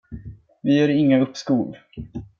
[0.61, 1.75] Vi ger inga uppskov.